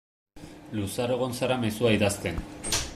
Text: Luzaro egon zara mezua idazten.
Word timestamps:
Luzaro 0.79 1.19
egon 1.19 1.37
zara 1.41 1.59
mezua 1.67 1.95
idazten. 1.99 2.45